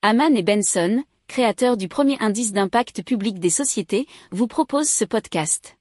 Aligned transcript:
Haman 0.00 0.36
et 0.36 0.44
Benson, 0.44 1.02
créateurs 1.26 1.76
du 1.76 1.88
premier 1.88 2.16
indice 2.20 2.52
d'impact 2.52 3.02
public 3.02 3.40
des 3.40 3.50
sociétés, 3.50 4.06
vous 4.30 4.46
proposent 4.46 4.88
ce 4.88 5.04
podcast. 5.04 5.76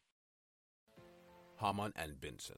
Haman 1.61 1.91
and 1.95 2.13
Benson. 2.19 2.55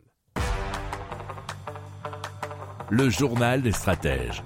Le 2.89 3.09
journal 3.09 3.61
des 3.61 3.73
stratèges. 3.73 4.41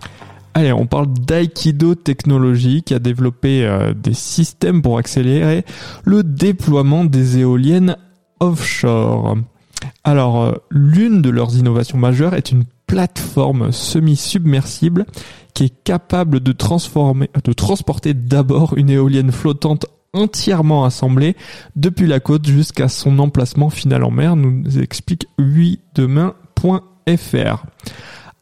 Allez, 0.56 0.74
on 0.74 0.88
parle 0.88 1.14
d'Aikido 1.14 1.94
Technologies 1.94 2.82
qui 2.82 2.96
a 2.96 3.00
développé 3.00 3.64
euh, 3.64 3.94
des 3.94 4.16
systèmes 4.16 4.82
pour 4.82 4.98
accélérer 4.98 5.66
le 6.06 6.24
déploiement 6.24 7.06
des 7.06 7.38
éoliennes 7.38 7.96
offshore. 8.40 9.38
Alors, 10.04 10.42
euh, 10.42 10.54
l'une 10.72 11.22
de 11.22 11.30
leurs 11.30 11.56
innovations 11.58 12.00
majeures 12.00 12.34
est 12.34 12.52
une 12.52 12.66
plateforme 12.94 13.72
semi-submersible 13.72 15.08
qui 15.56 15.64
est 15.64 15.84
capable 15.84 16.42
de 16.42 16.52
transformer, 16.52 17.28
de 17.44 17.52
transporter 17.52 18.14
d'abord 18.14 18.78
une 18.78 18.92
éolienne 18.92 19.32
flottante 19.32 19.88
entièrement 20.14 20.86
assemblée 20.86 21.36
depuis 21.76 22.06
la 22.06 22.20
côte 22.20 22.46
jusqu'à 22.46 22.90
son 22.90 23.18
emplacement 23.18 23.72
final 23.72 24.04
en 24.04 24.12
mer, 24.12 24.36
nous 24.36 24.78
explique 24.78 25.26
8demain.fr. 25.40 27.66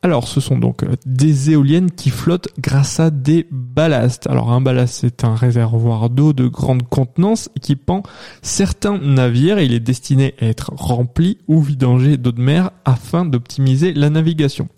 Alors, 0.04 0.28
ce 0.28 0.42
sont 0.42 0.58
donc 0.58 0.82
euh, 0.82 0.96
des 1.06 1.52
éoliennes 1.52 1.92
qui 1.92 2.10
flottent 2.10 2.48
grâce 2.60 3.00
à 3.00 3.12
des 3.12 3.46
ballasts. 3.52 4.26
Alors, 4.26 4.52
un 4.52 4.60
ballast, 4.60 4.98
c'est 5.02 5.24
un 5.24 5.36
réservoir 5.36 6.10
d'eau 6.10 6.34
de 6.34 6.48
grande 6.48 6.82
contenance 6.82 7.50
équipant 7.56 8.02
certains 8.42 8.98
navires. 8.98 9.60
Il 9.60 9.74
est 9.74 9.80
destiné 9.80 10.34
à 10.42 10.46
être 10.46 10.72
rempli 10.76 11.38
ou 11.48 11.62
vidangé 11.62 12.18
d'eau 12.18 12.32
de 12.32 12.42
mer 12.42 12.72
afin 12.84 13.26
d'optimiser 13.26 13.94
la 13.94 14.10
navigation. 14.10 14.70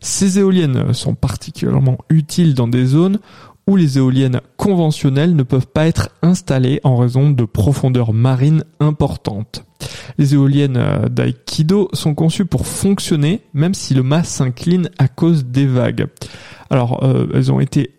Ces 0.00 0.40
éoliennes 0.40 0.92
sont 0.92 1.14
particulièrement 1.14 1.98
utiles 2.10 2.54
dans 2.54 2.68
des 2.68 2.86
zones 2.86 3.20
où 3.68 3.76
les 3.76 3.98
éoliennes 3.98 4.40
conventionnelles 4.56 5.36
ne 5.36 5.44
peuvent 5.44 5.68
pas 5.68 5.86
être 5.86 6.10
installées 6.20 6.80
en 6.82 6.96
raison 6.96 7.30
de 7.30 7.44
profondeurs 7.44 8.12
marines 8.12 8.64
importantes. 8.80 9.64
Les 10.18 10.34
éoliennes 10.34 10.76
euh, 10.76 11.08
d'Aikido 11.08 11.88
sont 11.92 12.14
conçues 12.14 12.44
pour 12.44 12.66
fonctionner 12.66 13.42
même 13.52 13.74
si 13.74 13.94
le 13.94 14.02
mât 14.02 14.24
s'incline 14.24 14.90
à 14.98 15.08
cause 15.08 15.44
des 15.44 15.66
vagues. 15.66 16.06
Alors 16.70 17.04
euh, 17.04 17.26
elles 17.34 17.52
ont 17.52 17.60
été 17.60 17.94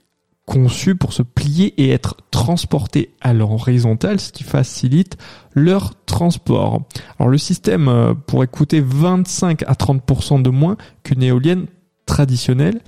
conçues 0.46 0.96
pour 0.96 1.14
se 1.14 1.24
plier 1.24 1.74
et 1.82 1.90
être 1.90 2.18
transportées 2.30 3.12
à 3.22 3.34
l'horizontale, 3.34 4.20
ce 4.20 4.32
qui 4.32 4.44
facilite 4.44 5.18
leur 5.54 5.94
transport. 6.06 6.84
Alors 7.20 7.30
le 7.30 7.38
système 7.38 7.88
euh, 7.88 8.14
pourrait 8.14 8.48
coûter 8.48 8.82
25 8.82 9.64
à 9.64 9.74
30% 9.74 10.42
de 10.42 10.50
moins 10.50 10.78
qu'une 11.04 11.24
éolienne 11.24 11.66
traditionnelle. 12.06 12.82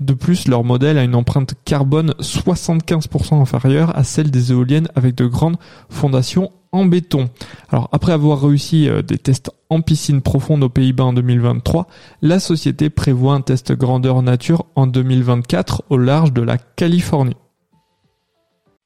De 0.00 0.14
plus, 0.14 0.48
leur 0.48 0.64
modèle 0.64 0.98
a 0.98 1.04
une 1.04 1.14
empreinte 1.14 1.54
carbone 1.64 2.14
75% 2.20 3.40
inférieure 3.40 3.96
à 3.96 4.04
celle 4.04 4.30
des 4.30 4.50
éoliennes 4.50 4.88
avec 4.94 5.14
de 5.14 5.26
grandes 5.26 5.58
fondations 5.88 6.50
en 6.72 6.86
béton. 6.86 7.28
Alors 7.68 7.88
après 7.92 8.12
avoir 8.12 8.42
réussi 8.42 8.88
euh, 8.88 9.02
des 9.02 9.18
tests 9.18 9.50
en 9.68 9.82
piscine 9.82 10.22
profonde 10.22 10.64
aux 10.64 10.68
Pays-Bas 10.68 11.04
en 11.04 11.12
2023, 11.12 11.86
la 12.22 12.40
société 12.40 12.90
prévoit 12.90 13.34
un 13.34 13.42
test 13.42 13.72
grandeur 13.72 14.22
nature 14.22 14.66
en 14.74 14.86
2024 14.86 15.84
au 15.90 15.98
large 15.98 16.32
de 16.32 16.42
la 16.42 16.58
Californie. 16.58 17.36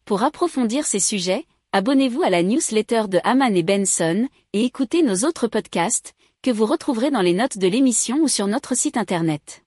Pour 0.04 0.22
approfondir 0.22 0.84
ces 0.84 1.00
sujets, 1.00 1.46
abonnez-vous 1.72 2.22
à 2.22 2.30
la 2.30 2.42
newsletter 2.42 3.04
de 3.08 3.18
Haman 3.24 3.56
et 3.56 3.62
Benson 3.62 4.28
et 4.52 4.64
écoutez 4.64 5.02
nos 5.02 5.26
autres 5.26 5.48
podcasts 5.48 6.14
que 6.42 6.50
vous 6.50 6.66
retrouverez 6.66 7.10
dans 7.10 7.22
les 7.22 7.34
notes 7.34 7.58
de 7.58 7.66
l'émission 7.66 8.18
ou 8.22 8.28
sur 8.28 8.46
notre 8.46 8.76
site 8.76 8.96
internet. 8.96 9.65